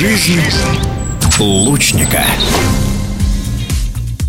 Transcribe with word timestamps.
Жизнь 0.00 0.40
лучника. 1.38 2.24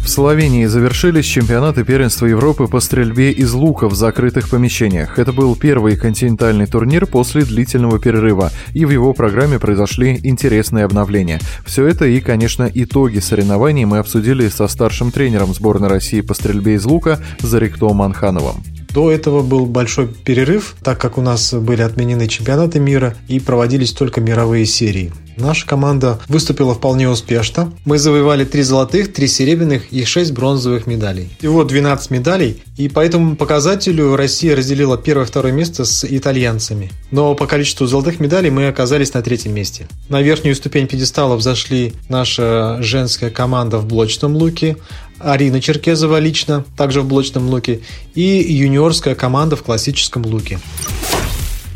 В 0.04 0.09
Словении 0.09 0.66
завершились 0.66 1.23
чемпионаты 1.23 1.86
первенства 1.86 2.25
Европы 2.25 2.68
по 2.68 2.82
стрельбе 2.82 3.32
из 3.32 3.54
лука 3.54 3.88
в 3.88 3.96
закрытых 3.96 4.49
помещениях. 4.49 5.18
Это 5.18 5.31
был 5.31 5.55
первый 5.55 5.95
континентальный 5.95 6.66
турнир 6.66 7.05
после 7.05 7.45
длительного 7.45 7.99
перерыва, 7.99 8.52
и 8.73 8.84
в 8.84 8.89
его 8.89 9.13
программе 9.13 9.59
произошли 9.59 10.20
интересные 10.21 10.84
обновления. 10.84 11.39
Все 11.66 11.88
это 11.88 12.03
и, 12.03 12.20
конечно, 12.20 12.70
итоги 12.73 13.20
соревнований 13.20 13.85
мы 13.85 13.99
обсудили 13.99 14.49
со 14.49 14.67
старшим 14.67 15.09
тренером 15.13 15.53
сборной 15.53 15.88
России 15.88 16.20
по 16.20 16.34
стрельбе 16.34 16.73
из 16.73 16.84
лука 16.84 17.22
Зарикто 17.40 17.94
Манхановым. 17.94 18.62
До 18.94 19.12
этого 19.12 19.42
был 19.42 19.66
большой 19.66 20.08
перерыв, 20.08 20.76
так 20.84 20.99
как 20.99 21.18
у 21.18 21.22
нас 21.22 21.54
были 21.54 21.82
отменены 21.82 22.27
чемпионаты 22.27 22.80
мира 22.80 23.16
и 23.27 23.40
проводились 23.40 23.94
только 23.94 24.20
мировые 24.20 24.66
серии. 24.66 25.12
Наша 25.38 25.66
команда 25.66 26.20
выступила 26.27 26.76
вполне 26.76 27.09
успешно. 27.09 27.72
Мы 27.85 27.98
завоевали 27.98 28.44
3 28.44 28.62
золотых, 28.63 29.13
3 29.13 29.27
серебряных 29.27 29.91
и 29.91 30.04
6 30.04 30.34
бронзовых 30.34 30.88
медалей. 30.88 31.30
Всего 31.40 31.63
12 31.63 32.12
медалей. 32.12 32.62
И 32.77 32.90
по 32.90 32.99
этому 32.99 33.35
показателю 33.35 34.16
Россия 34.16 34.55
разделила 34.55 34.98
первое 34.98 35.26
и 35.26 35.27
второе 35.27 35.54
место 35.54 35.85
с 35.85 36.05
итальянцами. 36.05 36.91
Но 37.12 37.34
по 37.34 37.48
количеству 37.48 37.88
золотых 37.88 38.20
медалей 38.20 38.49
мы 38.49 38.68
оказались 38.68 39.13
на 39.13 39.21
третьем 39.21 39.55
месте. 39.55 39.88
На 40.10 40.21
верхнюю 40.21 40.55
ступень 40.55 40.88
пьедестала 40.88 41.35
взошли 41.38 41.94
наша 42.10 42.77
женская 42.82 43.30
команда 43.30 43.77
в 43.77 43.85
блочном 43.85 44.35
луке, 44.35 44.77
Арина 45.23 45.61
Черкезова 45.61 46.20
лично, 46.20 46.66
также 46.75 47.02
в 47.02 47.07
блочном 47.07 47.49
луке, 47.49 47.81
и 48.16 48.21
юниорская 48.21 49.16
команда 49.16 49.55
в 49.55 49.63
классическом 49.63 50.25
луке. 50.25 50.59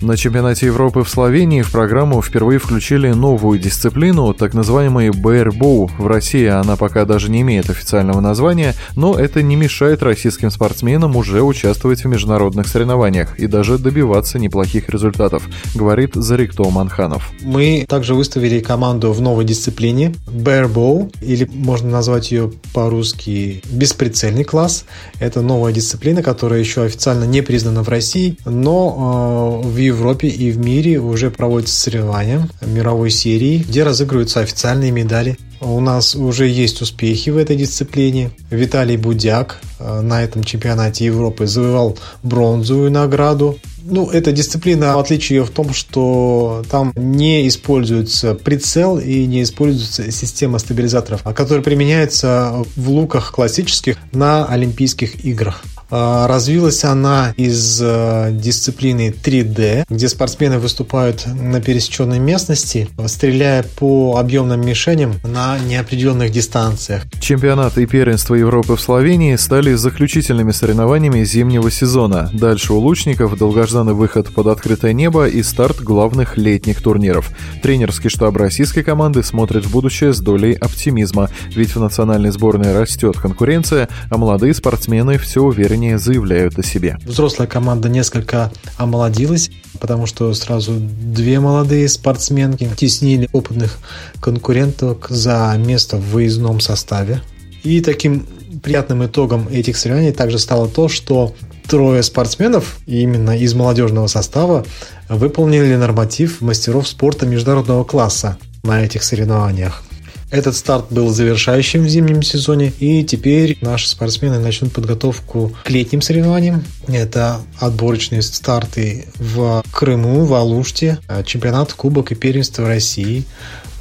На 0.02 0.18
чемпионате 0.18 0.66
Европы 0.66 1.04
в 1.04 1.10
Словении 1.10 1.62
в 1.62 1.72
программу 1.72 2.22
впервые 2.22 2.60
включили 2.60 3.12
новую 3.12 3.60
дисциплину, 3.60 4.34
так 4.34 4.54
называемый 4.54 5.10
barebow. 5.10 5.90
В 5.98 6.08
России 6.08 6.46
она 6.48 6.76
пока 6.76 7.06
даже 7.06 7.32
не 7.32 7.42
имеет 7.42 7.70
официального 7.70 8.20
названия, 8.20 8.76
но 8.98 9.18
это 9.18 9.42
не 9.42 9.56
мешает 9.56 10.04
российским 10.04 10.52
спортсменам 10.52 11.16
уже 11.16 11.42
участвовать 11.42 12.04
в 12.04 12.08
международных 12.08 12.68
соревнованиях 12.68 13.40
и 13.40 13.48
даже 13.48 13.78
добиваться 13.78 14.38
неплохих 14.38 14.90
результатов, 14.90 15.48
говорит 15.74 16.12
Зарикто 16.14 16.70
Манханов. 16.70 17.32
Мы 17.42 17.86
также 17.88 18.16
выставили 18.16 18.60
команду 18.60 19.14
в 19.14 19.22
новой 19.22 19.46
дисциплине 19.46 20.14
barebow, 20.28 21.10
или 21.22 21.50
можно 21.54 21.90
назвать 21.90 22.32
ее 22.32 22.52
по-русски 22.74 23.62
бесприцельный 23.72 24.44
класс. 24.44 24.86
Это 25.20 25.42
новая 25.42 25.72
дисциплина, 25.72 26.22
которая 26.22 26.60
еще 26.60 26.84
официально 26.84 27.24
не 27.24 27.42
признана 27.42 27.82
в 27.82 27.88
России, 27.88 28.38
но 28.46 29.62
э, 29.64 29.68
в 29.68 29.85
Европе 29.86 30.28
и 30.28 30.52
в 30.52 30.58
мире 30.58 31.00
уже 31.00 31.32
проводятся 31.32 31.76
соревнования 31.76 32.48
мировой 32.62 33.10
серии, 33.10 33.66
где 33.68 33.84
разыгрываются 33.84 34.42
официальные 34.42 34.92
медали. 34.92 35.38
У 35.62 35.80
нас 35.80 36.16
уже 36.16 36.48
есть 36.48 36.82
успехи 36.82 37.30
в 37.30 37.38
этой 37.38 37.56
дисциплине. 37.56 38.32
Виталий 38.50 38.98
Будяк 38.98 39.62
э, 39.80 40.02
на 40.02 40.24
этом 40.24 40.44
чемпионате 40.44 41.06
Европы 41.06 41.48
завоевал 41.48 41.98
бронзовую 42.24 42.92
награду. 42.92 43.58
Ну, 43.84 44.10
эта 44.10 44.32
дисциплина, 44.32 44.96
в 44.96 45.00
отличие 45.00 45.44
в 45.44 45.52
том, 45.52 45.74
что 45.74 46.64
там 46.70 46.92
не 46.96 47.48
используется 47.48 48.34
прицел 48.34 48.98
и 48.98 49.26
не 49.28 49.44
используется 49.44 50.12
система 50.12 50.58
стабилизаторов, 50.60 51.22
а 51.24 51.34
которая 51.34 51.64
применяется 51.64 52.64
в 52.76 52.90
луках 52.90 53.32
классических 53.32 53.98
на 54.12 54.46
Олимпийских 54.46 55.24
играх. 55.24 55.64
А, 55.92 56.28
развилась 56.28 56.84
она 56.84 57.34
из 57.38 57.80
э, 57.82 58.32
дисциплины 58.32 59.10
3D, 59.10 59.86
где 59.88 60.10
спортсмены 60.10 60.58
выступают 60.58 61.26
на 61.28 61.62
пересеченной 61.62 62.20
местности, 62.20 62.90
стреляя 63.08 63.64
по 63.64 64.18
объемным 64.18 64.66
мишеням 64.66 65.14
на 65.24 65.60
неопределенных 65.60 66.32
дистанциях. 66.32 67.04
Чемпионат 67.20 67.78
и 67.78 67.86
первенство 67.86 68.34
Европы 68.34 68.76
в 68.76 68.82
Словении 68.82 69.36
стали 69.36 69.74
заключительными 69.74 70.52
соревнованиями 70.52 71.24
зимнего 71.24 71.70
сезона. 71.70 72.30
Дальше 72.34 72.74
у 72.74 72.80
лучников 72.80 73.38
долгожданный 73.38 73.94
выход 73.94 74.34
под 74.34 74.48
открытое 74.48 74.94
небо 74.94 75.28
и 75.28 75.44
старт 75.44 75.82
главных 75.82 76.38
летних 76.38 76.82
турниров. 76.82 77.30
Тренерский 77.62 78.10
штаб 78.10 78.36
российской 78.38 78.82
команды 78.82 79.22
смотрит 79.22 79.66
в 79.66 79.72
будущее 79.72 80.14
с 80.14 80.20
долей 80.20 80.54
оптимизма, 80.54 81.30
ведь 81.56 81.76
в 81.76 81.80
национальной 81.80 82.32
сборной 82.32 82.74
растет 82.74 83.18
конкуренция, 83.18 83.88
а 84.10 84.18
молодые 84.18 84.54
спортсмены 84.54 85.18
все 85.18 85.42
уверены 85.42 85.76
увереннее 85.86 85.98
заявляют 86.00 86.58
о 86.58 86.64
себе. 86.64 86.98
Взрослая 87.06 87.48
команда 87.48 87.90
несколько 87.90 88.52
омолодилась, 88.78 89.50
потому 89.80 90.06
что 90.06 90.34
сразу 90.34 90.74
две 90.78 91.40
молодые 91.40 91.88
спортсменки 91.88 92.70
теснили 92.76 93.30
опытных 93.32 93.78
конкуренток 94.20 95.08
за 95.10 95.56
место 95.58 95.98
в 95.98 96.12
выездном 96.12 96.60
составе. 96.60 97.22
И 97.64 97.82
таким 97.82 98.26
приятным 98.64 99.06
итогом 99.06 99.48
этих 99.50 99.78
соревнований 99.78 100.14
также 100.14 100.40
стало 100.40 100.68
то, 100.68 100.88
что 100.88 101.34
трое 101.68 102.04
спортсменов 102.04 102.78
именно 102.86 103.38
из 103.38 103.54
молодежного 103.54 104.08
состава 104.08 104.66
выполнили 105.10 105.76
норматив 105.76 106.42
мастеров 106.42 106.88
спорта 106.88 107.26
международного 107.26 107.84
класса 107.84 108.38
на 108.64 108.84
этих 108.84 109.04
соревнованиях. 109.04 109.84
Этот 110.32 110.56
старт 110.56 110.88
был 110.90 111.10
завершающим 111.10 111.84
в 111.84 111.88
зимнем 111.88 112.24
сезоне, 112.24 112.74
и 112.80 113.04
теперь 113.04 113.58
наши 113.62 113.88
спортсмены 113.88 114.40
начнут 114.40 114.74
подготовку 114.74 115.56
к 115.64 115.70
летним 115.70 116.02
соревнованиям. 116.02 116.64
Это 116.88 117.42
отборочные 117.60 118.22
старты 118.22 119.06
в 119.16 119.64
Крыму, 119.72 120.26
в 120.26 120.34
Алуште, 120.34 120.98
чемпионат, 121.26 121.74
кубок 121.74 122.12
и 122.12 122.16
первенство 122.16 122.68
России, 122.68 123.24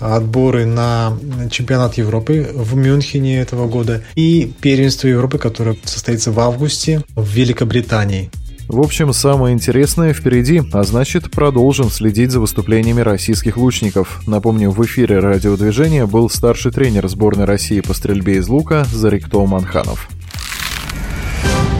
отборы 0.00 0.66
на 0.66 1.16
чемпионат 1.50 1.96
Европы 1.96 2.50
в 2.52 2.76
Мюнхене 2.76 3.40
этого 3.40 3.66
года 3.66 4.04
и 4.14 4.52
первенство 4.60 5.08
Европы, 5.08 5.38
которое 5.38 5.76
состоится 5.84 6.30
в 6.30 6.38
августе 6.40 7.02
в 7.16 7.26
Великобритании. 7.26 8.30
В 8.68 8.80
общем, 8.80 9.12
самое 9.12 9.54
интересное 9.54 10.12
впереди, 10.14 10.62
а 10.72 10.82
значит, 10.84 11.30
продолжим 11.30 11.90
следить 11.90 12.30
за 12.30 12.40
выступлениями 12.40 13.02
российских 13.02 13.56
лучников. 13.56 14.22
Напомню, 14.26 14.70
в 14.70 14.84
эфире 14.84 15.18
радиодвижения 15.18 16.06
был 16.06 16.30
старший 16.30 16.72
тренер 16.72 17.06
сборной 17.08 17.44
России 17.44 17.80
по 17.80 17.94
стрельбе 17.94 18.38
из 18.38 18.48
лука 18.48 18.84
Зарикто 18.90 19.44
Манханов. 19.46 20.08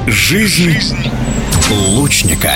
Жизнь 0.06 0.78
лучника. 1.71 2.53